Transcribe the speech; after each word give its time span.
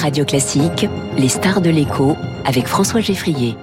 Radio 0.00 0.24
Classique, 0.24 0.86
les 1.18 1.28
stars 1.28 1.60
de 1.60 1.68
l'écho 1.68 2.16
avec 2.46 2.66
François 2.66 3.00
Geffrier. 3.00 3.54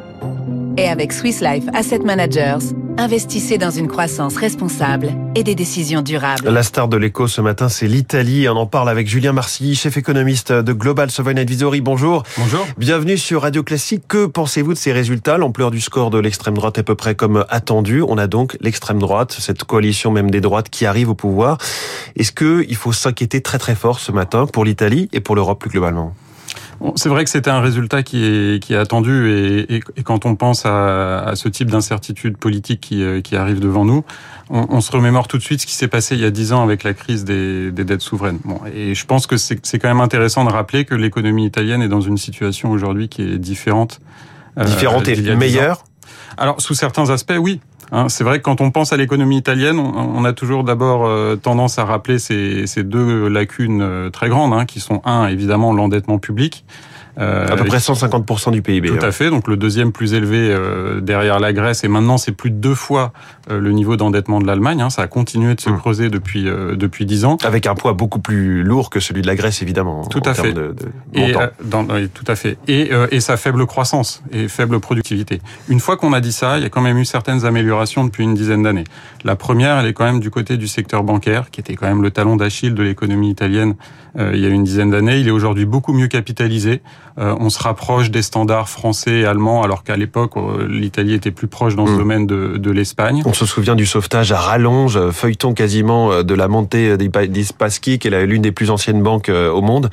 Et 0.77 0.87
avec 0.87 1.11
Swiss 1.11 1.41
Life 1.41 1.63
Asset 1.73 1.99
Managers, 1.99 2.59
investissez 2.99 3.57
dans 3.57 3.71
une 3.71 3.87
croissance 3.87 4.37
responsable 4.37 5.09
et 5.33 5.43
des 5.43 5.55
décisions 5.55 6.03
durables. 6.03 6.47
La 6.47 6.61
star 6.61 6.87
de 6.89 6.95
l'écho 6.95 7.27
ce 7.27 7.41
matin, 7.41 7.69
c'est 7.69 7.87
l'Italie. 7.87 8.47
On 8.47 8.55
en 8.55 8.67
parle 8.67 8.87
avec 8.87 9.07
Julien 9.07 9.33
Marcy, 9.33 9.73
chef 9.73 9.97
économiste 9.97 10.51
de 10.51 10.73
Global 10.73 11.09
Sovereign 11.09 11.39
Advisory. 11.39 11.81
Bonjour. 11.81 12.21
Bonjour. 12.37 12.67
Bienvenue 12.77 13.17
sur 13.17 13.41
Radio 13.41 13.63
Classique. 13.63 14.03
Que 14.07 14.27
pensez-vous 14.27 14.73
de 14.73 14.77
ces 14.77 14.91
résultats? 14.91 15.39
L'ampleur 15.39 15.71
du 15.71 15.81
score 15.81 16.11
de 16.11 16.19
l'extrême 16.19 16.53
droite 16.53 16.77
est 16.77 16.81
à 16.81 16.83
peu 16.83 16.93
près 16.93 17.15
comme 17.15 17.45
attendu. 17.49 18.03
On 18.07 18.19
a 18.19 18.27
donc 18.27 18.57
l'extrême 18.61 18.99
droite, 18.99 19.35
cette 19.39 19.63
coalition 19.63 20.11
même 20.11 20.29
des 20.29 20.41
droites 20.41 20.69
qui 20.69 20.85
arrive 20.85 21.09
au 21.09 21.15
pouvoir. 21.15 21.57
Est-ce 22.15 22.31
qu'il 22.31 22.75
faut 22.75 22.93
s'inquiéter 22.93 23.41
très 23.41 23.57
très 23.57 23.73
fort 23.73 23.99
ce 23.99 24.11
matin 24.11 24.45
pour 24.45 24.65
l'Italie 24.65 25.09
et 25.13 25.19
pour 25.19 25.35
l'Europe 25.35 25.59
plus 25.59 25.71
globalement? 25.71 26.13
C'est 26.95 27.09
vrai 27.09 27.23
que 27.23 27.29
c'était 27.29 27.49
un 27.49 27.59
résultat 27.59 28.03
qui 28.03 28.23
est, 28.23 28.63
qui 28.63 28.73
est 28.73 28.77
attendu 28.77 29.29
et, 29.29 29.75
et, 29.75 29.83
et 29.95 30.03
quand 30.03 30.25
on 30.25 30.35
pense 30.35 30.65
à, 30.65 31.19
à 31.19 31.35
ce 31.35 31.49
type 31.49 31.71
d'incertitude 31.71 32.37
politique 32.37 32.81
qui, 32.81 33.03
euh, 33.03 33.21
qui, 33.21 33.35
arrive 33.35 33.59
devant 33.59 33.85
nous, 33.85 34.03
on, 34.49 34.67
on, 34.69 34.81
se 34.81 34.91
remémore 34.91 35.27
tout 35.27 35.37
de 35.37 35.43
suite 35.43 35.61
ce 35.61 35.65
qui 35.65 35.73
s'est 35.73 35.87
passé 35.87 36.15
il 36.15 36.21
y 36.21 36.25
a 36.25 36.31
dix 36.31 36.53
ans 36.53 36.63
avec 36.63 36.83
la 36.83 36.93
crise 36.93 37.25
des, 37.25 37.71
des 37.71 37.83
dettes 37.83 38.01
souveraines. 38.01 38.39
Bon, 38.43 38.59
et 38.73 38.95
je 38.95 39.05
pense 39.05 39.27
que 39.27 39.37
c'est 39.37 39.79
quand 39.79 39.87
même 39.87 40.01
intéressant 40.01 40.45
de 40.45 40.51
rappeler 40.51 40.85
que 40.85 40.95
l'économie 40.95 41.45
italienne 41.45 41.81
est 41.81 41.89
dans 41.89 42.01
une 42.01 42.17
situation 42.17 42.71
aujourd'hui 42.71 43.09
qui 43.09 43.21
est 43.23 43.37
différente. 43.37 43.99
Euh, 44.57 44.65
différente 44.65 45.07
et 45.07 45.35
meilleure? 45.35 45.83
Alors, 46.37 46.61
sous 46.61 46.73
certains 46.73 47.09
aspects, 47.09 47.37
oui. 47.39 47.59
Hein, 47.91 48.09
c'est 48.09 48.23
vrai 48.23 48.39
que 48.39 48.43
quand 48.43 48.59
on 48.59 48.71
pense 48.71 48.91
à 48.91 48.97
l'économie 48.97 49.37
italienne, 49.37 49.79
on, 49.79 50.25
a 50.25 50.33
toujours 50.33 50.63
d'abord 50.63 51.05
euh, 51.05 51.37
tendance 51.37 51.79
à 51.79 51.85
rappeler 51.85 52.19
ces, 52.19 52.67
ces 52.67 52.83
deux 52.83 53.29
lacunes 53.29 53.81
euh, 53.81 54.09
très 54.09 54.27
grandes, 54.27 54.53
hein, 54.53 54.65
qui 54.65 54.79
sont 54.81 55.01
un 55.05 55.27
évidemment 55.27 55.71
l'endettement 55.71 56.19
public, 56.19 56.65
à 57.17 57.55
peu 57.55 57.65
près 57.65 57.77
150% 57.77 58.51
du 58.51 58.61
PIB. 58.61 58.89
Tout 58.89 59.05
à 59.05 59.11
fait. 59.11 59.29
Donc 59.29 59.47
le 59.47 59.57
deuxième 59.57 59.91
plus 59.91 60.13
élevé 60.13 60.37
euh, 60.51 61.01
derrière 61.01 61.39
la 61.39 61.53
Grèce. 61.53 61.83
Et 61.83 61.87
maintenant, 61.87 62.17
c'est 62.17 62.31
plus 62.31 62.51
de 62.51 62.57
deux 62.57 62.75
fois 62.75 63.11
euh, 63.49 63.59
le 63.59 63.71
niveau 63.71 63.97
d'endettement 63.97 64.39
de 64.39 64.47
l'Allemagne. 64.47 64.81
Hein. 64.81 64.89
Ça 64.89 65.01
a 65.01 65.07
continué 65.07 65.55
de 65.55 65.61
se 65.61 65.69
mmh. 65.69 65.77
creuser 65.77 66.09
depuis 66.09 66.43
depuis 66.45 67.05
dix 67.05 67.25
ans. 67.25 67.37
Avec 67.43 67.65
un 67.65 67.75
poids 67.75 67.93
beaucoup 67.93 68.19
plus 68.19 68.63
lourd 68.63 68.89
que 68.89 68.99
celui 68.99 69.21
de 69.21 69.27
la 69.27 69.35
Grèce, 69.35 69.61
évidemment. 69.61 70.05
Tout 70.05 70.21
à 70.25 70.33
fait. 70.33 70.53
De, 70.53 70.73
de 70.73 71.19
et, 71.19 71.33
dans, 71.63 71.85
tout 71.85 72.25
à 72.27 72.35
fait. 72.35 72.57
Et, 72.67 72.91
et 73.11 73.19
sa 73.19 73.37
faible 73.37 73.65
croissance 73.65 74.21
et 74.31 74.47
faible 74.47 74.79
productivité. 74.79 75.41
Une 75.69 75.79
fois 75.79 75.97
qu'on 75.97 76.13
a 76.13 76.21
dit 76.21 76.31
ça, 76.31 76.57
il 76.57 76.63
y 76.63 76.65
a 76.65 76.69
quand 76.69 76.81
même 76.81 76.97
eu 76.97 77.05
certaines 77.05 77.45
améliorations 77.45 78.05
depuis 78.05 78.23
une 78.23 78.35
dizaine 78.35 78.63
d'années. 78.63 78.85
La 79.23 79.35
première, 79.35 79.79
elle 79.79 79.87
est 79.87 79.93
quand 79.93 80.05
même 80.05 80.19
du 80.19 80.29
côté 80.29 80.57
du 80.57 80.67
secteur 80.67 81.03
bancaire, 81.03 81.49
qui 81.49 81.59
était 81.59 81.75
quand 81.75 81.87
même 81.87 82.01
le 82.01 82.11
talon 82.11 82.35
d'Achille 82.35 82.73
de 82.73 82.83
l'économie 82.83 83.29
italienne 83.29 83.75
il 84.19 84.39
y 84.39 84.47
a 84.47 84.49
une 84.49 84.63
dizaine 84.63 84.89
d'années. 84.89 85.19
Il 85.19 85.27
est 85.27 85.31
aujourd'hui 85.31 85.65
beaucoup 85.65 85.93
mieux 85.93 86.07
capitalisé. 86.07 86.81
Euh, 87.19 87.35
on 87.39 87.49
se 87.49 87.57
rapproche 87.57 88.11
des 88.11 88.21
standards 88.21 88.69
français 88.69 89.19
et 89.19 89.25
allemands, 89.25 89.63
alors 89.63 89.83
qu'à 89.83 89.97
l'époque, 89.97 90.37
euh, 90.37 90.67
l'Italie 90.69 91.15
était 91.15 91.31
plus 91.31 91.47
proche 91.47 91.75
dans 91.75 91.87
ce 91.87 91.93
mmh. 91.93 91.97
domaine 91.97 92.27
de, 92.27 92.57
de 92.57 92.71
l'Espagne. 92.71 93.23
On 93.25 93.33
se 93.33 93.47
souvient 93.47 93.75
du 93.75 93.87
sauvetage 93.87 94.31
à 94.31 94.37
rallonge, 94.37 95.09
feuilleton 95.11 95.53
quasiment 95.53 96.11
euh, 96.11 96.23
de 96.23 96.35
la 96.35 96.47
montée 96.47 96.95
d'Ispaschi, 96.97 97.97
qui 97.97 98.07
est 98.07 98.25
l'une 98.25 98.43
des 98.43 98.51
plus 98.51 98.69
anciennes 98.69 99.01
banques 99.01 99.29
au 99.29 99.61
monde. 99.61 99.89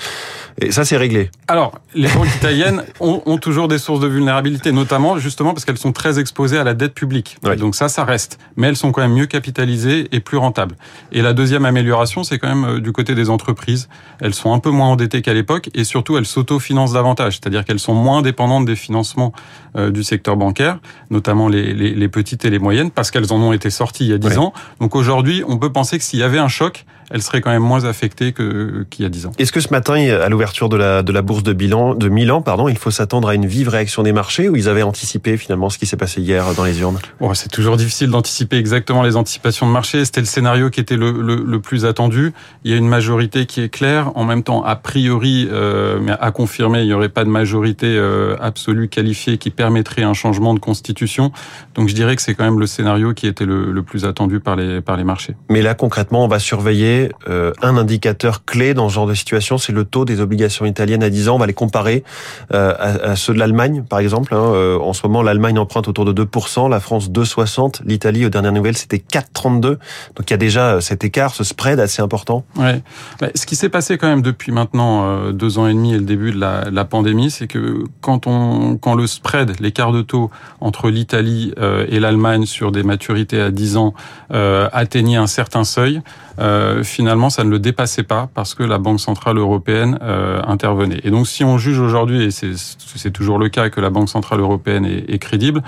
Et 0.60 0.70
ça, 0.70 0.84
c'est 0.84 0.96
réglé. 0.96 1.30
Alors, 1.48 1.78
les 1.94 2.08
banques 2.08 2.34
italiennes 2.36 2.84
ont, 3.00 3.22
ont, 3.24 3.38
toujours 3.38 3.68
des 3.68 3.78
sources 3.78 4.00
de 4.00 4.06
vulnérabilité, 4.06 4.70
notamment 4.70 5.18
justement 5.18 5.52
parce 5.54 5.64
qu'elles 5.64 5.78
sont 5.78 5.92
très 5.92 6.18
exposées 6.18 6.58
à 6.58 6.64
la 6.64 6.74
dette 6.74 6.94
publique. 6.94 7.38
Donc 7.58 7.74
ça, 7.74 7.88
ça 7.88 8.04
reste. 8.04 8.38
Mais 8.56 8.68
elles 8.68 8.76
sont 8.76 8.92
quand 8.92 9.00
même 9.02 9.14
mieux 9.14 9.26
capitalisées 9.26 10.08
et 10.12 10.20
plus 10.20 10.36
rentables. 10.36 10.76
Et 11.10 11.22
la 11.22 11.32
deuxième 11.32 11.64
amélioration, 11.64 12.22
c'est 12.22 12.38
quand 12.38 12.54
même 12.54 12.80
du 12.80 12.92
côté 12.92 13.14
des 13.14 13.30
entreprises. 13.30 13.88
Elles 14.20 14.34
sont 14.34 14.52
un 14.52 14.58
peu 14.58 14.70
moins 14.70 14.88
endettées 14.88 15.22
qu'à 15.22 15.34
l'époque 15.34 15.70
et 15.74 15.84
surtout, 15.84 16.16
elles 16.16 16.26
s'autofinancent 16.26 16.92
davantage 16.92 17.13
c'est-à-dire 17.18 17.64
qu'elles 17.64 17.78
sont 17.78 17.94
moins 17.94 18.22
dépendantes 18.22 18.64
des 18.64 18.76
financements 18.76 19.32
euh, 19.76 19.90
du 19.90 20.04
secteur 20.04 20.36
bancaire, 20.36 20.78
notamment 21.10 21.48
les, 21.48 21.72
les, 21.72 21.94
les, 21.94 22.08
petites 22.08 22.44
et 22.44 22.50
les 22.50 22.58
moyennes, 22.58 22.90
parce 22.90 23.10
qu'elles 23.10 23.32
en 23.32 23.40
ont 23.40 23.52
été 23.52 23.70
sorties 23.70 24.04
il 24.04 24.10
y 24.10 24.14
a 24.14 24.18
10 24.18 24.38
ans. 24.38 24.52
Donc 24.80 24.94
aujourd'hui, 24.94 25.42
on 25.46 25.58
peut 25.58 25.72
penser 25.72 25.98
que 25.98 26.04
s'il 26.04 26.20
y 26.20 26.22
avait 26.22 26.38
un 26.38 26.48
choc, 26.48 26.84
elles 27.10 27.22
seraient 27.22 27.40
quand 27.40 27.50
même 27.50 27.62
moins 27.62 27.84
affectées 27.84 28.32
que 28.32 28.86
qu'il 28.90 29.02
y 29.04 29.06
a 29.06 29.08
10 29.08 29.26
ans. 29.26 29.32
Est-ce 29.38 29.52
que 29.52 29.60
ce 29.60 29.70
matin, 29.70 29.94
à 29.94 30.28
l'ouverture 30.28 30.68
de 30.68 30.76
la, 30.76 31.02
de 31.02 31.12
la 31.12 31.22
bourse 31.22 31.42
de, 31.42 31.52
bilan, 31.52 31.94
de 31.94 32.08
Milan, 32.08 32.42
pardon, 32.42 32.68
il 32.68 32.76
faut 32.76 32.90
s'attendre 32.90 33.28
à 33.28 33.34
une 33.34 33.46
vive 33.46 33.68
réaction 33.68 34.02
des 34.02 34.12
marchés 34.12 34.48
ou 34.48 34.56
ils 34.56 34.68
avaient 34.68 34.82
anticipé 34.82 35.36
finalement 35.36 35.70
ce 35.70 35.78
qui 35.78 35.86
s'est 35.86 35.96
passé 35.96 36.20
hier 36.20 36.44
dans 36.54 36.64
les 36.64 36.80
urnes? 36.80 36.98
Oh, 37.20 37.34
C'est 37.34 37.50
toujours 37.50 37.76
difficile 37.76 38.10
d'anticiper 38.10 38.56
exactement 38.56 39.02
les 39.02 39.16
anticipations 39.16 39.66
de 39.66 39.72
marché. 39.72 40.04
C'était 40.04 40.20
le 40.20 40.26
scénario 40.26 40.70
qui 40.70 40.80
était 40.80 40.96
le, 40.96 41.10
le, 41.12 41.36
le, 41.36 41.60
plus 41.60 41.84
attendu. 41.84 42.32
Il 42.64 42.70
y 42.70 42.74
a 42.74 42.76
une 42.76 42.88
majorité 42.88 43.46
qui 43.46 43.60
est 43.60 43.68
claire. 43.68 44.12
En 44.16 44.24
même 44.24 44.42
temps, 44.42 44.62
a 44.64 44.76
priori, 44.76 45.48
euh, 45.50 45.98
mais 46.00 46.12
à 46.20 46.30
confirmer, 46.30 46.82
il 46.82 46.86
y 46.86 46.92
aurait 46.92 47.08
pas 47.08 47.24
de 47.24 47.30
majorité 47.30 47.86
euh, 47.86 48.36
absolue 48.40 48.88
qualifiée 48.88 49.38
qui 49.38 49.50
permettrait 49.50 50.02
un 50.02 50.14
changement 50.14 50.54
de 50.54 50.60
constitution. 50.60 51.32
Donc 51.74 51.88
je 51.88 51.94
dirais 51.94 52.16
que 52.16 52.22
c'est 52.22 52.34
quand 52.34 52.44
même 52.44 52.60
le 52.60 52.66
scénario 52.66 53.14
qui 53.14 53.26
était 53.26 53.46
le, 53.46 53.72
le, 53.72 53.82
plus 53.82 54.04
attendu 54.04 54.40
par 54.40 54.56
les 54.56 54.80
par 54.80 54.96
les 54.96 55.04
marchés. 55.04 55.36
Mais 55.50 55.62
là 55.62 55.74
concrètement, 55.74 56.24
on 56.24 56.28
va 56.28 56.38
surveiller 56.38 56.93
euh, 57.28 57.52
un 57.62 57.76
indicateur 57.76 58.44
clé 58.44 58.74
dans 58.74 58.88
ce 58.88 58.94
genre 58.94 59.06
de 59.06 59.14
situation, 59.14 59.58
c'est 59.58 59.72
le 59.72 59.84
taux 59.84 60.04
des 60.04 60.20
obligations 60.20 60.64
italiennes 60.66 61.02
à 61.02 61.10
10 61.10 61.28
ans. 61.28 61.36
On 61.36 61.38
va 61.38 61.46
les 61.46 61.54
comparer 61.54 62.04
euh, 62.52 62.74
à, 62.78 63.16
ceux 63.16 63.34
de 63.34 63.38
l'Allemagne, 63.38 63.84
par 63.88 63.98
exemple. 63.98 64.34
Hein. 64.34 64.78
en 64.80 64.92
ce 64.92 65.06
moment, 65.06 65.22
l'Allemagne 65.22 65.58
emprunte 65.58 65.88
autour 65.88 66.04
de 66.04 66.24
2%, 66.24 66.68
la 66.68 66.80
France 66.80 67.10
2,60, 67.10 67.80
l'Italie, 67.84 68.26
aux 68.26 68.30
dernières 68.30 68.52
nouvelles, 68.52 68.76
c'était 68.76 68.98
4,32. 68.98 69.60
Donc 69.60 69.78
il 70.28 70.30
y 70.30 70.34
a 70.34 70.38
déjà 70.38 70.80
cet 70.80 71.04
écart, 71.04 71.34
ce 71.34 71.44
spread 71.44 71.80
assez 71.80 72.02
important. 72.02 72.44
Ouais. 72.56 72.82
Ce 73.34 73.46
qui 73.46 73.56
s'est 73.56 73.68
passé 73.68 73.98
quand 73.98 74.08
même 74.08 74.22
depuis 74.22 74.52
maintenant 74.52 75.30
deux 75.32 75.58
ans 75.58 75.66
et 75.66 75.74
demi 75.74 75.94
et 75.94 75.98
le 75.98 76.04
début 76.04 76.32
de 76.32 76.40
la, 76.40 76.84
pandémie, 76.84 77.30
c'est 77.30 77.46
que 77.46 77.84
quand 78.00 78.26
on 78.26 78.76
quand 78.76 78.94
le 78.94 79.06
spread, 79.06 79.52
l'écart 79.60 79.92
de 79.92 80.02
taux 80.02 80.30
entre 80.60 80.90
l'Italie 80.90 81.52
euh, 81.58 81.86
et 81.88 82.00
l'Allemagne 82.00 82.46
sur 82.46 82.72
des 82.72 82.82
maturités 82.82 83.40
à 83.40 83.50
10 83.50 83.76
ans 83.76 83.94
euh, 84.32 84.68
atteignait 84.72 85.16
un 85.16 85.26
certain 85.26 85.64
seuil, 85.64 86.02
euh, 86.38 86.82
finalement 86.84 87.30
ça 87.30 87.44
ne 87.44 87.50
le 87.50 87.58
dépassait 87.58 88.02
pas 88.02 88.28
parce 88.34 88.54
que 88.54 88.62
la 88.62 88.78
Banque 88.78 89.00
centrale 89.00 89.38
européenne 89.38 89.98
euh, 90.02 90.40
intervenait. 90.46 91.00
Et 91.04 91.10
donc 91.10 91.26
si 91.26 91.44
on 91.44 91.58
juge 91.58 91.78
aujourd'hui, 91.78 92.24
et 92.24 92.30
c'est 92.30 93.10
toujours 93.10 93.38
le 93.38 93.48
cas 93.48 93.70
que 93.70 93.80
la 93.80 93.90
Banque 93.90 94.08
centrale 94.08 94.40
européenne 94.40 94.84
est, 94.84 95.12
est 95.12 95.18
crédible, 95.18 95.62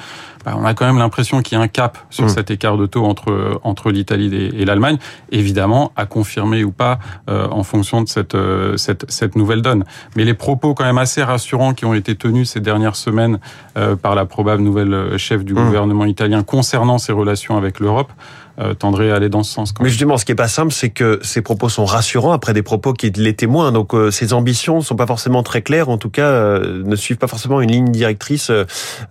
bah, 0.45 0.55
on 0.57 0.65
a 0.65 0.75
quand 0.75 0.87
même 0.87 0.99
l'impression 0.99 1.43
qu'il 1.43 1.59
y 1.59 1.61
a 1.61 1.65
un 1.65 1.69
cap 1.69 1.99
sur 2.11 2.27
mmh. 2.27 2.29
cet 2.29 2.51
écart 2.51 2.77
de 2.77 2.87
taux 2.87 3.05
entre 3.05 3.61
entre 3.65 3.91
l'Italie 3.91 4.33
et, 4.33 4.63
et 4.63 4.65
l'Allemagne, 4.65 4.99
évidemment 5.33 5.93
à 5.97 6.07
confirmer 6.07 6.63
ou 6.63 6.71
pas 6.71 6.99
euh, 7.29 7.49
en 7.51 7.65
fonction 7.65 8.03
de 8.03 8.09
cette, 8.09 8.37
cette 8.77 9.11
cette 9.11 9.35
nouvelle 9.37 9.63
donne. 9.63 9.85
Mais 10.15 10.25
les 10.25 10.35
propos 10.35 10.75
quand 10.75 10.85
même 10.85 10.99
assez 10.99 11.23
rassurants 11.23 11.75
qui 11.75 11.85
ont 11.85 11.95
été 11.95 12.15
tenus 12.15 12.51
ces 12.51 12.61
dernières 12.61 12.97
semaines 12.97 13.39
euh, 13.77 13.97
par 13.97 14.15
la 14.15 14.25
probable 14.25 14.63
nouvelle 14.63 14.95
euh, 14.95 15.19
chef 15.19 15.45
du 15.45 15.53
mmh. 15.53 15.65
gouvernement 15.65 16.05
italien 16.05 16.43
concernant 16.43 16.99
ses 16.99 17.13
relations 17.13 17.57
avec 17.57 17.81
l'Europe 17.81 18.13
euh, 18.13 18.46
tendrait 18.79 19.11
à 19.11 19.17
aller 19.17 19.29
dans 19.29 19.43
ce 19.43 19.53
sens. 19.53 19.75
Mais 19.81 19.89
justement, 19.89 20.17
ce 20.17 20.25
qui 20.25 20.33
est 20.33 20.37
pas 20.37 20.49
simple, 20.49 20.73
c'est 20.73 20.91
que 20.91 21.21
ces 21.23 21.43
propos 21.43 21.69
sont 21.69 21.85
rassurants 21.85 22.33
après 22.33 22.53
des 22.53 22.63
propos 22.63 22.93
qui 22.93 23.11
l'étaient 23.11 23.47
moins. 23.47 23.73
Donc, 23.73 23.95
euh, 23.95 24.11
ces 24.11 24.33
ambitions 24.33 24.81
sont 24.81 24.97
pas 24.97 25.07
forcément 25.07 25.43
très 25.43 25.63
claires. 25.63 25.89
En 25.89 25.99
tout 25.99 26.11
cas, 26.11 26.29
euh, 26.29 26.83
ne 26.85 26.97
suivent 26.97 27.19
pas 27.19 27.27
forcément 27.27 27.61
une 27.61 27.71
ligne 27.71 27.91
directrice 27.91 28.51
euh, 28.51 28.65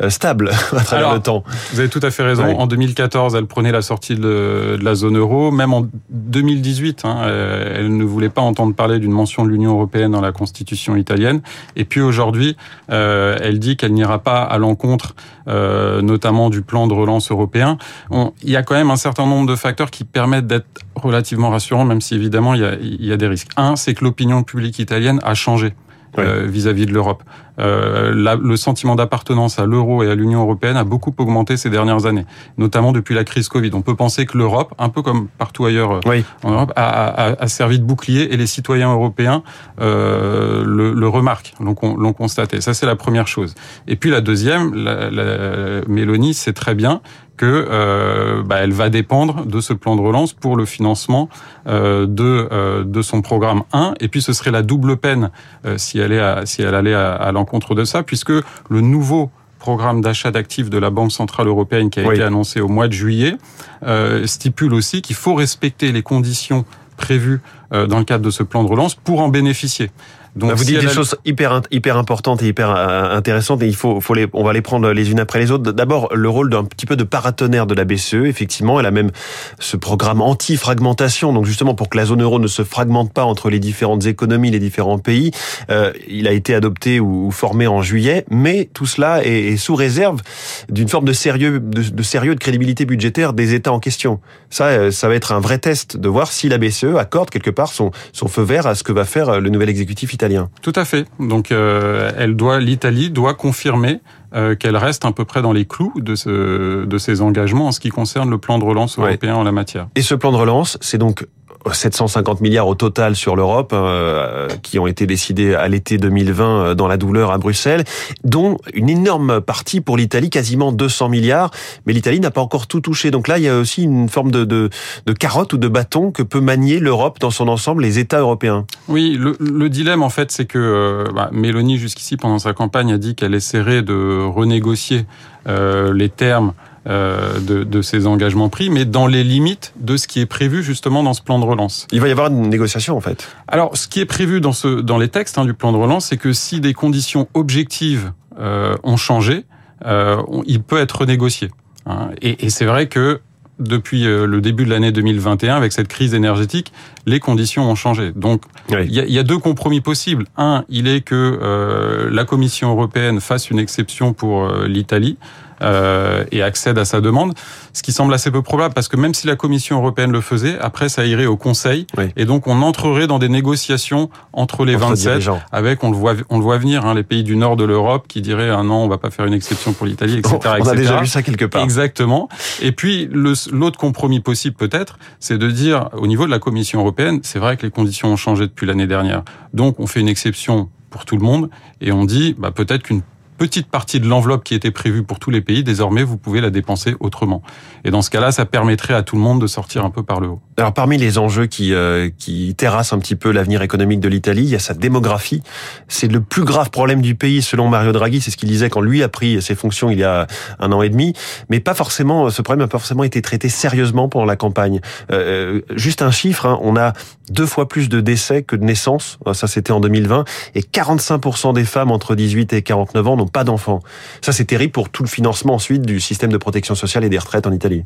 stable 0.10 0.50
à 0.76 0.82
travers 0.82 1.08
Alors, 1.08 1.14
le 1.14 1.22
temps. 1.22 1.44
Vous 1.74 1.80
avez 1.80 1.90
tout 1.90 2.00
à 2.02 2.12
fait 2.12 2.24
raison. 2.24 2.46
Ouais. 2.46 2.56
En 2.56 2.68
2014, 2.68 3.36
elle 3.36 3.46
prenait 3.46 3.72
la 3.72 3.82
sortie 3.82 4.16
de, 4.16 4.78
de, 4.80 4.84
la 4.84 4.96
zone 4.96 5.18
euro. 5.18 5.52
Même 5.52 5.74
en 5.74 5.86
2018, 6.10 7.06
hein, 7.06 7.22
elle 7.28 7.96
ne 7.96 8.04
voulait 8.04 8.30
pas 8.30 8.42
entendre 8.42 8.74
parler 8.74 9.00
d'une 9.00 9.12
mention 9.12 9.46
de 9.46 9.50
l'Union 9.50 9.74
européenne 9.74 10.12
dans 10.12 10.22
la 10.22 10.32
constitution 10.32 10.96
italienne. 10.96 11.42
Et 11.76 11.86
puis 11.86 12.02
aujourd'hui, 12.02 12.58
euh, 12.92 13.38
elle 13.42 13.60
dit 13.60 13.78
qu'elle 13.78 13.94
n'ira 13.94 14.20
pas 14.20 14.44
à 14.44 14.58
l'encontre, 14.58 15.16
euh, 15.48 16.02
notamment 16.02 16.50
du 16.50 16.62
plan 16.62 16.88
de 16.88 16.94
relance 16.94 17.32
européen. 17.32 17.78
On, 18.10 18.34
il 18.44 18.50
y 18.50 18.56
a 18.56 18.64
quand 18.64 18.76
même 18.76 18.92
un 18.92 18.96
certain 18.96 19.26
nombre 19.26 19.35
nombre 19.36 19.50
de 19.50 19.56
facteurs 19.56 19.92
qui 19.92 20.04
permettent 20.04 20.48
d'être 20.48 20.82
relativement 20.96 21.50
rassurants, 21.50 21.86
même 21.86 22.02
si 22.02 22.16
évidemment 22.16 22.54
il 22.54 22.62
y 22.62 22.66
a, 22.66 22.76
il 22.76 23.06
y 23.06 23.12
a 23.12 23.18
des 23.18 23.28
risques. 23.28 23.52
Un, 23.58 23.76
c'est 23.76 23.94
que 23.94 24.04
l'opinion 24.04 24.44
publique 24.44 24.80
italienne 24.80 25.20
a 25.24 25.34
changé 25.34 25.74
vis-à-vis 26.18 26.84
euh, 26.84 26.86
-vis 26.86 26.86
de 26.86 26.94
l'Europe. 26.94 27.24
Euh, 27.60 28.12
la, 28.14 28.36
le 28.36 28.58
sentiment 28.58 28.96
d'appartenance 28.96 29.60
à 29.60 29.66
l'euro 29.66 30.04
et 30.04 30.10
à 30.10 30.16
l'Union 30.16 30.42
européenne 30.42 30.78
a 30.78 30.84
beaucoup 30.84 31.14
augmenté 31.18 31.58
ces 31.58 31.70
dernières 31.70 32.06
années, 32.06 32.26
notamment 32.58 32.92
depuis 32.92 33.16
la 33.16 33.24
crise 33.24 33.48
Covid. 33.48 33.72
On 33.74 33.82
peut 33.82 33.96
penser 33.96 34.26
que 34.26 34.38
l'Europe, 34.38 34.74
un 34.78 34.90
peu 34.90 35.02
comme 35.02 35.28
partout 35.28 35.66
ailleurs 35.66 35.92
euh, 35.92 36.00
oui. 36.06 36.26
en 36.44 36.52
Europe, 36.52 36.74
a, 36.76 37.06
a, 37.08 37.44
a, 37.44 37.48
servi 37.48 37.80
de 37.80 37.86
bouclier 37.86 38.34
et 38.34 38.38
les 38.38 38.48
citoyens 38.48 38.92
européens 38.92 39.44
euh, 39.80 40.64
le, 40.66 40.94
le, 40.94 41.08
remarquent, 41.08 41.54
l'ont 41.60 42.14
constaté. 42.14 42.62
Ça, 42.62 42.74
c'est 42.74 42.86
la 42.86 42.96
première 42.96 43.28
chose. 43.28 43.56
Et 43.88 43.96
puis 43.96 44.10
la 44.10 44.22
deuxième, 44.22 44.74
la, 44.74 45.10
la 45.10 45.82
Mélanie 45.88 46.34
sait 46.34 46.54
très 46.54 46.76
bien 46.76 47.02
que 47.38 47.68
euh, 47.70 48.44
bah, 48.44 48.58
elle 48.62 48.72
va 48.72 48.90
dépendre 48.90 49.46
de 49.46 49.60
ce 49.60 49.74
plan 49.74 49.96
de 49.96 50.02
relance 50.02 50.34
pour 50.34 50.56
le 50.56 50.66
financement 50.66 51.30
euh, 51.68 52.06
de 52.08 52.48
euh, 52.52 52.84
de 52.84 53.02
son 53.02 53.22
programme 53.22 53.64
1 53.74 53.96
et 54.00 54.08
puis 54.08 54.22
ce 54.22 54.34
serait 54.34 54.52
la 54.52 54.62
double 54.62 54.98
peine 54.98 55.32
euh, 55.66 55.78
si 55.78 56.00
elle 56.00 56.12
est 56.12 56.20
à, 56.20 56.46
si 56.46 56.62
elle 56.62 56.76
allait 56.76 56.94
à, 56.94 57.14
à 57.14 57.32
l'encontre 57.46 57.76
de 57.76 57.86
ça 57.86 58.02
puisque 58.02 58.32
le 58.32 58.82
nouveau 58.82 59.30
programme 59.60 60.02
d'achat 60.02 60.32
d'actifs 60.32 60.70
de 60.70 60.78
la 60.80 60.90
Banque 60.90 61.12
centrale 61.12 61.48
européenne 61.48 61.90
qui 61.90 62.00
a 62.00 62.08
oui. 62.08 62.16
été 62.16 62.24
annoncé 62.24 62.60
au 62.60 62.68
mois 62.68 62.88
de 62.88 62.94
juillet 62.94 63.36
euh, 63.84 64.26
stipule 64.26 64.74
aussi 64.74 65.02
qu'il 65.02 65.16
faut 65.16 65.36
respecter 65.36 65.92
les 65.92 66.02
conditions 66.02 66.66
prévues 66.98 67.42
dans 67.72 67.98
le 67.98 68.06
cadre 68.06 68.24
de 68.24 68.30
ce 68.30 68.42
plan 68.42 68.64
de 68.64 68.70
relance 68.70 68.96
pour 68.96 69.20
en 69.20 69.28
bénéficier. 69.28 69.92
Donc, 70.36 70.50
bah, 70.50 70.56
vous 70.56 70.66
dites 70.66 70.82
des 70.82 70.90
choses 70.90 71.16
hyper 71.24 71.62
hyper 71.72 71.98
importantes 71.98 72.44
et 72.44 72.48
hyper 72.48 72.70
euh, 72.70 73.16
intéressantes 73.16 73.64
et 73.64 73.68
il 73.68 73.76
faut, 73.76 74.02
faut 74.02 74.14
les, 74.14 74.28
on 74.34 74.44
va 74.44 74.52
les 74.52 74.62
prendre 74.62 74.92
les 74.92 75.12
unes 75.12 75.20
après 75.20 75.40
les 75.40 75.50
autres. 75.50 75.72
D'abord, 75.72 76.14
le 76.14 76.28
rôle 76.28 76.50
d'un 76.50 76.66
petit 76.66 76.86
peu 76.86 76.98
de 76.98 77.06
paratonnerre 77.06 77.66
de 77.66 77.74
la 77.74 77.86
BCE. 77.86 78.26
Effectivement, 78.26 78.78
elle 78.80 78.86
a 78.86 78.92
même 78.92 79.12
ce 79.60 79.78
programme 79.78 80.22
anti-fragmentation. 80.22 81.32
Donc 81.32 81.46
justement, 81.46 81.74
pour 81.74 81.88
que 81.88 81.98
la 81.98 82.06
zone 82.06 82.22
euro 82.22 82.40
ne 82.40 82.48
se 82.48 82.64
fragmente 82.64 83.14
pas 83.14 83.24
entre 83.24 83.50
les 83.50 83.60
différentes 83.60 84.06
économies, 84.08 84.52
les 84.52 84.60
différents 84.60 85.00
pays, 85.00 85.32
euh, 85.70 85.94
il 86.10 86.28
a 86.28 86.34
été 86.34 86.54
adopté 86.54 87.00
ou, 87.00 87.32
formé 87.32 87.68
en 87.68 87.82
juillet. 87.82 88.26
Mais 88.30 88.70
tout 88.74 88.86
cela 88.86 89.26
est, 89.26 89.54
est 89.54 89.58
sous 89.58 89.76
réserve 89.76 90.22
d'une 90.70 90.90
forme 90.90 91.06
de 91.06 91.14
sérieux, 91.14 91.62
de, 91.62 91.82
de, 91.82 92.04
sérieux, 92.04 92.36
de 92.36 92.40
crédibilité 92.42 92.86
budgétaire 92.86 93.32
des 93.32 93.54
États 93.54 93.72
en 93.72 93.80
question. 93.80 94.20
Ça, 94.50 94.66
euh, 94.66 94.92
ça 94.92 95.08
va 95.08 95.16
être 95.16 95.32
un 95.32 95.40
vrai 95.40 95.60
test 95.60 95.96
de 95.96 96.10
voir 96.10 96.30
si 96.30 96.50
la 96.50 96.58
BCE 96.58 96.98
accorde 97.00 97.30
quelque 97.30 97.52
part 97.52 97.72
son, 97.72 97.92
son 98.12 98.28
feu 98.28 98.42
vert 98.42 98.68
à 98.68 98.76
ce 98.76 98.84
que 98.84 98.92
va 98.92 99.06
faire 99.06 99.40
le 99.40 99.50
nouvel 99.50 99.70
exécutif 99.70 100.14
italien. 100.14 100.25
Tout 100.62 100.74
à 100.76 100.86
fait. 100.86 101.08
Donc, 101.20 101.52
euh, 101.52 102.12
elle 102.18 102.36
doit, 102.36 102.60
l'Italie 102.60 103.10
doit 103.10 103.34
confirmer 103.34 104.02
euh, 104.34 104.56
qu'elle 104.56 104.78
reste 104.78 105.06
à 105.06 105.12
peu 105.12 105.26
près 105.26 105.42
dans 105.42 105.54
les 105.54 105.66
clous 105.66 105.94
de, 105.98 106.16
ce, 106.16 106.86
de 106.86 106.98
ses 106.98 107.22
engagements 107.22 107.68
en 107.68 107.72
ce 107.72 107.80
qui 107.80 107.90
concerne 107.90 108.30
le 108.30 108.38
plan 108.38 108.60
de 108.60 108.64
relance 108.64 108.98
européen 108.98 109.36
en 109.36 109.44
la 109.44 109.52
matière. 109.52 109.88
Et 109.96 110.02
ce 110.02 110.16
plan 110.16 110.32
de 110.32 110.38
relance, 110.38 110.78
c'est 110.82 110.98
donc 110.98 111.26
750 111.74 112.42
milliards 112.42 112.68
au 112.68 112.76
total 112.76 113.16
sur 113.16 113.36
l'Europe, 113.36 113.72
euh, 113.74 114.48
qui 114.62 114.80
ont 114.80 114.88
été 114.88 115.08
décidés 115.08 115.56
à 115.56 115.68
l'été 115.68 115.98
2020 115.98 116.46
euh, 116.46 116.76
dans 116.76 116.88
la 116.88 116.98
douleur 116.98 117.32
à 117.32 117.38
Bruxelles, 117.38 117.84
dont 118.24 118.58
une 118.74 118.90
énorme 118.90 119.42
partie 119.42 119.82
pour 119.82 119.98
l'Italie, 119.98 120.30
quasiment 120.30 120.72
200 120.72 121.10
milliards. 121.10 121.52
Mais 121.86 121.94
l'Italie 121.94 122.20
n'a 122.20 122.32
pas 122.32 122.42
encore 122.42 122.68
tout 122.68 122.82
touché. 122.82 123.12
Donc 123.12 123.28
là, 123.28 123.38
il 123.38 123.44
y 123.44 123.50
a 123.50 123.58
aussi 123.58 123.84
une 123.84 124.10
forme 124.10 124.32
de, 124.32 124.44
de, 124.44 124.70
carotte 125.14 125.54
ou 125.54 125.58
de 125.58 125.68
bâton 125.68 126.12
que 126.12 126.24
peut 126.24 126.42
manier 126.42 126.80
l'Europe 126.80 127.20
dans 127.20 127.32
son 127.32 127.48
ensemble, 127.48 127.84
les 127.84 128.00
États 128.00 128.20
européens. 128.20 128.66
Oui, 128.88 129.18
le, 129.20 129.36
le 129.40 129.70
dilemme 129.70 130.04
en 130.04 130.10
fait, 130.10 130.32
c'est 130.32 130.46
que 130.46 130.60
euh, 130.60 131.12
bah, 131.14 131.30
Mélanie 131.32 131.78
jusqu'ici 131.78 132.18
pendant 132.18 132.40
sa 132.40 132.54
campagne 132.54 132.92
a 132.92 132.98
dit 132.98 133.16
qu'elle 133.16 133.34
essaierait 133.34 133.82
de 133.82 134.26
renégocier 134.26 135.06
euh, 135.48 135.94
les 135.94 136.10
termes 136.10 136.54
euh, 136.88 137.40
de, 137.40 137.64
de, 137.64 137.82
ces 137.82 138.06
engagements 138.06 138.48
pris, 138.48 138.70
mais 138.70 138.86
dans 138.86 139.08
les 139.08 139.24
limites 139.24 139.74
de 139.80 139.98
ce 139.98 140.08
qui 140.08 140.20
est 140.20 140.28
prévu 140.28 140.62
justement 140.62 141.02
dans 141.02 141.16
ce 141.16 141.22
plan 141.24 141.40
de 141.40 141.44
relance. 141.44 141.88
Il 141.92 142.00
va 142.00 142.08
y 142.08 142.12
avoir 142.12 142.28
une 142.28 142.48
négociation 142.48 142.96
en 142.96 143.02
fait. 143.02 143.28
Alors, 143.48 143.76
ce 143.76 143.88
qui 143.88 144.02
est 144.02 144.06
prévu 144.06 144.40
dans, 144.40 144.52
ce, 144.52 144.82
dans 144.82 145.00
les 145.00 145.08
textes 145.08 145.40
hein, 145.40 145.46
du 145.46 145.56
plan 145.56 145.72
de 145.72 145.78
relance, 145.78 146.06
c'est 146.06 146.18
que 146.18 146.32
si 146.32 146.60
des 146.60 146.76
conditions 146.76 147.28
objectives 147.34 148.12
euh, 148.40 148.76
ont 148.84 148.98
changé, 148.98 149.46
euh, 149.88 150.22
il 150.46 150.62
peut 150.62 150.80
être 150.80 151.00
renégocié. 151.00 151.50
Hein. 151.88 152.10
Et, 152.22 152.46
et 152.46 152.50
c'est 152.52 152.66
vrai 152.66 152.86
que 152.86 153.20
depuis 153.58 154.04
le 154.04 154.40
début 154.40 154.66
de 154.66 154.70
l'année 154.70 154.92
2021, 154.92 155.56
avec 155.56 155.72
cette 155.72 155.88
crise 155.88 156.14
énergétique, 156.14 156.72
les 157.08 157.20
conditions 157.20 157.68
ont 157.68 157.76
changé. 157.76 158.12
Donc, 158.12 158.44
il 158.70 158.94
y, 158.94 159.00
a, 159.00 159.06
y, 159.06 159.18
a, 159.18 159.24
deux 159.24 159.40
compromis 159.40 159.82
possibles. 159.82 160.26
Un, 160.38 160.66
il 160.70 160.88
est 160.88 161.02
que 161.02 161.16
euh, 161.16 162.10
la 162.12 162.26
Commission 162.26 162.70
européenne 162.70 163.22
fasse 163.22 163.50
une 163.50 163.58
exception 163.58 164.14
pour 164.14 164.48
l'Italie 164.68 165.18
euh, 165.62 166.24
et 166.32 166.42
accède 166.42 166.78
à 166.78 166.86
sa 166.86 167.02
demande, 167.02 167.34
ce 167.74 167.84
qui 167.84 167.92
semble 167.92 168.14
assez 168.14 168.32
peu 168.32 168.42
probable 168.42 168.74
parce 168.74 168.88
que 168.88 168.98
même 168.98 169.14
si 169.14 169.28
la 169.28 169.36
Commission 169.36 169.78
européenne 169.78 170.12
le 170.12 170.22
faisait, 170.22 170.58
après 170.60 170.90
ça 170.90 171.06
irait 171.06 171.26
au 171.26 171.38
Conseil 171.38 171.88
et 172.16 172.26
donc 172.26 172.48
on 172.48 172.62
entrerait 172.62 173.08
dans 173.08 173.20
des 173.20 173.30
négociations 173.30 174.10
entre 174.34 174.66
les 174.66 174.76
27 174.76 175.30
avec 175.52 175.84
on 175.84 175.92
le 175.92 175.98
voit 175.98 176.14
on 176.30 176.38
le 176.38 176.44
voit 176.44 176.58
venir 176.58 176.86
hein, 176.86 176.94
les 176.94 177.04
pays 177.04 177.24
du 177.24 177.36
nord 177.36 177.56
de 177.56 177.64
l'Europe 177.64 178.06
qui 178.08 178.22
diraient 178.22 178.50
ah 178.50 178.64
non 178.64 178.84
on 178.84 178.88
va 178.88 178.98
pas 178.98 179.12
faire 179.12 179.26
une 179.26 179.34
exception 179.34 179.74
pour 179.74 179.86
l'Italie 179.86 180.18
etc. 180.18 180.38
On, 180.44 180.68
a 180.68 180.76
déjà 180.76 181.00
vu 181.00 181.08
ça 181.08 181.24
quelque 181.24 181.46
part. 181.46 181.64
Exactement. 181.64 182.30
Et 182.62 182.72
puis 182.72 183.10
l'autre 183.12 183.78
compromis 183.78 184.20
possible 184.20 184.56
peut-être, 184.56 184.98
c'est 185.20 185.38
de 185.38 185.50
dire 185.50 185.90
au 185.94 186.08
niveau 186.08 186.26
de 186.26 186.32
la 186.32 186.40
Commission 186.40 186.82
européenne, 186.82 187.20
c'est 187.24 187.40
vrai 187.40 187.58
que 187.58 187.64
les 187.64 187.72
conditions 187.72 188.10
ont 188.10 188.18
changé 188.18 188.48
depuis 188.48 188.66
l'année 188.66 188.88
dernière, 188.88 189.24
donc 189.54 189.80
on 189.80 189.88
fait 189.88 190.00
une 190.00 190.10
exception 190.10 190.70
pour 190.90 191.06
tout 191.06 191.18
le 191.18 191.24
monde 191.24 191.50
et 191.82 191.92
on 191.92 192.06
dit 192.06 192.36
bah, 192.38 192.52
peut-être 192.52 192.84
qu'une 192.84 193.02
petite 193.38 193.68
partie 193.68 194.00
de 194.00 194.08
l'enveloppe 194.08 194.44
qui 194.44 194.56
était 194.56 194.72
prévue 194.72 195.04
pour 195.04 195.20
tous 195.20 195.30
les 195.30 195.42
pays, 195.42 195.64
désormais, 195.64 196.04
vous 196.04 196.18
pouvez 196.18 196.42
la 196.42 196.50
dépenser 196.50 196.96
autrement. 197.00 197.42
Et 197.84 197.92
dans 197.92 198.02
ce 198.02 198.10
cas-là, 198.10 198.32
ça 198.32 198.46
permettrait 198.46 198.94
à 198.94 199.04
tout 199.04 199.16
le 199.16 199.22
monde 199.22 199.42
de 199.42 199.48
sortir 199.48 199.86
un 199.86 199.90
peu 199.90 200.04
par 200.04 200.20
le 200.20 200.28
haut. 200.28 200.42
Alors, 200.58 200.74
parmi 200.74 200.98
les 200.98 201.18
enjeux 201.18 201.48
qui, 201.48 201.74
euh, 201.74 202.10
qui 202.18 202.56
terrassent 202.56 202.94
un 202.94 203.00
petit 203.00 203.16
peu 203.16 203.32
l'avenir 203.32 203.62
économique 203.62 204.00
de 204.00 204.08
l'Italie, 204.08 204.44
il 204.44 204.50
y 204.50 204.56
a 204.56 204.60
sa 204.60 204.74
démographie. 204.74 205.42
C'est 205.88 206.08
le 206.08 206.22
plus 206.22 206.44
grave 206.44 206.70
problème 206.70 207.02
du 207.02 207.16
pays, 207.16 207.42
selon 207.42 207.68
Mario 207.68 207.92
Draghi. 207.92 208.22
C'est 208.22 208.32
ce 208.32 208.38
qu'il 208.38 208.50
disait 208.50 208.70
quand 208.70 208.82
lui 208.82 209.04
a 209.04 209.10
pris 209.10 209.42
ses 209.42 209.56
fonctions 209.56 209.90
il 209.90 210.00
y 210.00 210.04
a 210.04 210.28
un 210.60 210.72
an 210.72 210.82
et 210.82 210.90
demi. 210.90 211.14
Mais 211.50 211.60
pas 211.60 211.74
forcément, 211.74 212.30
ce 212.30 212.42
problème 212.42 212.66
n'a 212.66 212.70
pas 212.70 212.80
forcément 212.80 213.04
été 213.04 213.22
traité 213.22 213.50
sérieusement 213.50 214.08
pendant 214.08 214.26
la 214.26 214.38
campagne. 214.38 214.80
Euh, 215.12 215.62
juste 215.76 216.02
un 216.02 216.12
chiffre, 216.12 216.46
hein, 216.46 216.58
on 216.62 216.78
a 216.78 216.94
deux 217.30 217.46
fois 217.46 217.68
plus 217.68 217.90
de 217.90 218.00
décès 218.00 218.44
que 218.44 218.56
de 218.56 218.64
naissances. 218.64 219.20
Ça, 219.34 219.48
c'était 219.48 219.74
en 219.74 219.82
2020. 219.82 220.24
Et 220.54 220.62
45% 220.62 221.54
des 221.54 221.66
femmes 221.66 221.92
entre 221.92 222.16
18 222.16 222.54
et 222.54 222.62
49 222.62 223.08
ans 223.08 223.18
pas 223.28 223.44
d'enfants. 223.44 223.82
Ça, 224.22 224.32
c'est 224.32 224.46
terrible 224.46 224.72
pour 224.72 224.90
tout 224.90 225.04
le 225.04 225.10
financement 225.10 225.56
ensuite 225.56 225.82
du 225.82 226.00
système 226.00 226.32
de 226.32 226.38
protection 226.38 226.76
sociale 226.76 227.04
et 227.04 227.10
des 227.10 227.20
retraites 227.20 227.48
en 227.48 227.52
Italie. 227.52 227.84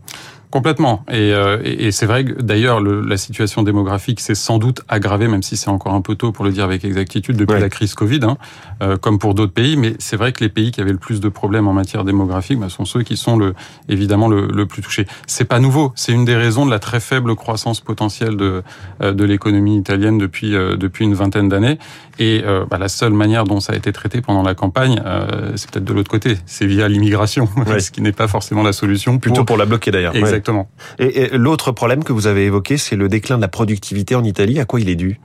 Complètement. 0.52 1.06
Et, 1.12 1.32
euh, 1.32 1.60
et 1.64 1.92
c'est 1.92 2.08
vrai 2.08 2.26
que 2.26 2.42
d'ailleurs, 2.42 2.82
la 2.82 3.18
situation 3.18 3.62
démographique 3.62 4.20
s'est 4.20 4.34
sans 4.34 4.58
doute 4.58 4.82
aggravée, 4.88 5.28
même 5.28 5.44
si 5.44 5.56
c'est 5.56 5.70
encore 5.70 5.94
un 5.94 6.02
peu 6.02 6.16
tôt 6.16 6.32
pour 6.32 6.44
le 6.44 6.52
dire 6.52 6.64
avec 6.64 6.84
exactitude, 6.84 7.38
depuis 7.38 7.60
la 7.60 7.70
crise 7.70 7.94
Covid, 7.94 8.22
hein, 8.24 8.38
euh, 8.82 8.98
comme 8.98 9.20
pour 9.20 9.36
d'autres 9.36 9.54
pays. 9.54 9.78
Mais 9.78 9.94
c'est 10.00 10.18
vrai 10.18 10.32
que 10.32 10.44
les 10.44 10.50
pays 10.50 10.72
qui 10.72 10.82
avaient 10.82 10.92
le 10.92 10.98
plus 10.98 11.20
de 11.20 11.30
problèmes 11.30 11.68
en 11.68 11.74
matière 11.74 12.04
démographique 12.04 12.60
bah, 12.60 12.70
sont 12.70 12.86
ceux 12.86 13.04
qui 13.04 13.16
sont 13.16 13.38
le, 13.38 13.54
évidemment 13.90 14.28
le, 14.28 14.48
le 14.48 14.66
plus 14.66 14.82
touchés. 14.82 15.06
C'est 15.28 15.46
pas 15.46 15.60
nouveau. 15.60 15.94
C'est 15.96 16.14
une 16.14 16.26
des 16.26 16.36
raisons 16.36 16.66
de 16.66 16.72
la 16.72 16.80
très 16.80 17.00
faible 17.00 17.36
croissance 17.36 17.80
potentielle 17.80 18.36
de, 18.36 18.64
euh, 19.04 19.14
de 19.14 19.24
l'économie 19.26 19.78
italienne 19.78 20.18
depuis, 20.18 20.50
depuis 20.52 21.06
une 21.06 21.14
vingtaine 21.14 21.48
d'années. 21.50 21.78
Et 22.18 22.44
bah, 22.70 22.78
la 22.78 22.90
seule 22.90 23.14
manière 23.14 23.46
dont 23.46 23.62
ça 23.62 23.72
a 23.72 23.76
été 23.78 23.94
traité 23.94 24.20
pendant 24.20 24.44
la 24.44 24.54
campagne, 24.54 25.02
c'est 25.56 25.72
peut-être 25.72 25.86
de 25.86 25.94
l'autre 25.94 26.12
côté. 26.12 26.38
C'est 26.46 26.66
via 26.66 26.90
l'immigration, 26.90 27.48
ce 27.80 27.92
qui 27.92 28.02
n'est 28.02 28.12
pas 28.12 28.28
forcément 28.28 28.62
la 28.62 28.74
solution. 28.74 29.20
Plutôt 29.20 29.46
pour 29.46 29.56
la 29.56 29.66
bloquer 29.66 29.92
d'ailleurs. 29.92 30.14
Exactement. 30.16 30.39
Et, 31.00 31.30
l'autre 31.38 31.72
problème 31.72 32.04
que 32.04 32.14
vous 32.14 32.28
avez 32.28 32.46
évoqué, 32.46 32.78
c'est 32.78 32.96
le 32.96 33.10
déclin 33.10 33.38
de 33.38 33.42
la 33.42 33.48
productivité 33.48 34.16
en 34.16 34.24
Italie. 34.24 34.60
À 34.60 34.66
quoi 34.66 34.80
il 34.80 34.90
est 34.90 34.96
dû? 34.96 35.20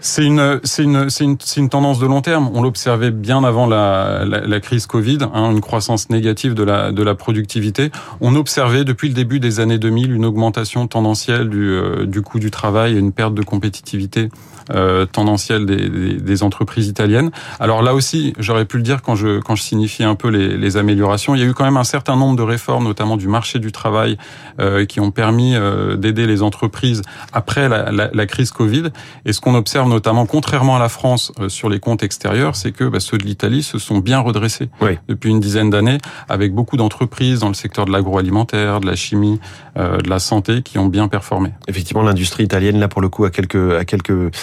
C'est 0.00 0.24
une, 0.26 0.60
c'est 0.64 0.82
une, 0.82 1.08
c'est 1.08 1.24
une, 1.24 1.38
une, 1.56 1.68
tendance 1.70 1.98
de 1.98 2.06
long 2.06 2.20
terme. 2.20 2.50
On 2.52 2.60
l'observait 2.60 3.10
bien 3.10 3.42
avant 3.42 3.66
la, 3.66 4.26
la, 4.26 4.40
la 4.40 4.60
crise 4.60 4.86
Covid, 4.86 5.18
hein, 5.32 5.50
une 5.50 5.62
croissance 5.62 6.10
négative 6.10 6.52
de 6.52 6.62
la, 6.62 6.92
de 6.92 7.02
la 7.02 7.14
productivité. 7.14 7.90
On 8.20 8.34
observait 8.34 8.84
depuis 8.84 9.08
le 9.08 9.14
début 9.14 9.40
des 9.40 9.60
années 9.60 9.78
2000 9.78 10.12
une 10.12 10.26
augmentation 10.26 10.86
tendancielle 10.88 11.48
du, 11.48 11.70
euh, 11.70 12.04
du 12.04 12.20
coût 12.20 12.38
du 12.38 12.50
travail 12.50 12.96
et 12.96 12.98
une 12.98 13.12
perte 13.12 13.32
de 13.32 13.42
compétitivité 13.42 14.28
euh, 14.70 15.06
tendancielle 15.06 15.66
des, 15.66 15.88
des, 15.88 16.14
des, 16.14 16.42
entreprises 16.42 16.88
italiennes. 16.88 17.30
Alors 17.60 17.82
là 17.82 17.94
aussi, 17.94 18.32
j'aurais 18.38 18.64
pu 18.64 18.76
le 18.76 18.82
dire 18.82 19.02
quand 19.02 19.14
je, 19.14 19.40
quand 19.40 19.56
je 19.56 19.62
signifiais 19.62 20.04
un 20.04 20.14
peu 20.14 20.28
les, 20.28 20.56
les, 20.56 20.76
améliorations. 20.76 21.34
Il 21.34 21.40
y 21.40 21.44
a 21.44 21.46
eu 21.46 21.54
quand 21.54 21.64
même 21.64 21.76
un 21.76 21.84
certain 21.84 22.16
nombre 22.16 22.36
de 22.36 22.42
réformes, 22.42 22.84
notamment 22.84 23.16
du 23.16 23.28
marché 23.28 23.58
du 23.58 23.72
travail, 23.72 24.16
euh, 24.60 24.84
qui 24.84 25.00
ont 25.00 25.10
permis 25.10 25.54
euh, 25.54 25.96
d'aider 25.96 26.26
les 26.26 26.42
entreprises 26.42 27.02
après 27.32 27.68
la, 27.68 27.92
la, 27.92 28.10
la 28.12 28.26
crise 28.26 28.50
Covid. 28.50 28.84
Et 29.24 29.32
ce 29.32 29.40
qu'on 29.40 29.54
observe 29.54 29.88
notamment 29.88 30.26
contrairement 30.26 30.76
à 30.76 30.78
la 30.78 30.88
France 30.88 31.32
euh, 31.40 31.48
sur 31.48 31.68
les 31.68 31.80
comptes 31.80 32.02
extérieurs, 32.02 32.56
c'est 32.56 32.72
que 32.72 32.84
bah, 32.84 33.00
ceux 33.00 33.18
de 33.18 33.24
l'Italie 33.24 33.62
se 33.62 33.78
sont 33.78 33.98
bien 33.98 34.20
redressés 34.20 34.68
depuis 35.08 35.30
une 35.30 35.40
dizaine 35.40 35.70
d'années, 35.70 35.98
avec 36.28 36.54
beaucoup 36.54 36.76
d'entreprises 36.76 37.40
dans 37.40 37.48
le 37.48 37.54
secteur 37.54 37.84
de 37.86 37.92
l'agroalimentaire, 37.92 38.80
de 38.80 38.86
la 38.86 38.96
chimie, 38.96 39.40
euh, 39.76 39.98
de 39.98 40.08
la 40.08 40.18
santé 40.18 40.62
qui 40.62 40.78
ont 40.78 40.86
bien 40.86 41.08
performé. 41.08 41.50
Effectivement, 41.68 42.02
l'industrie 42.02 42.44
italienne 42.44 42.78
là 42.78 42.88
pour 42.88 43.00
le 43.00 43.08
coup 43.08 43.24
a 43.24 43.30
quelques 43.30 43.74
a 43.74 43.84
quelques 43.84 44.34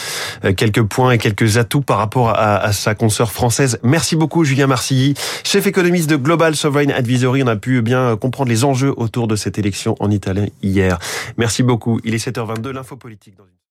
quelques 0.57 0.83
points 0.83 1.11
et 1.11 1.17
quelques 1.17 1.57
atouts 1.57 1.81
par 1.81 1.97
rapport 1.97 2.29
à, 2.29 2.57
à 2.57 2.71
sa 2.73 2.95
consoeur 2.95 3.31
française. 3.31 3.79
Merci 3.83 4.15
beaucoup 4.15 4.43
Julien 4.43 4.67
Marcilly, 4.67 5.13
chef 5.43 5.67
économiste 5.67 6.09
de 6.09 6.15
Global 6.15 6.55
Sovereign 6.55 6.91
Advisory. 6.91 7.43
On 7.43 7.47
a 7.47 7.55
pu 7.55 7.81
bien 7.81 8.17
comprendre 8.17 8.49
les 8.49 8.63
enjeux 8.63 8.93
autour 8.97 9.27
de 9.27 9.35
cette 9.35 9.57
élection 9.57 9.95
en 9.99 10.11
Italie 10.11 10.51
hier. 10.61 10.99
Merci 11.37 11.63
beaucoup. 11.63 11.99
Il 12.03 12.13
est 12.13 12.25
7h22, 12.25 12.69
l'info 12.69 12.95
politique. 12.95 13.35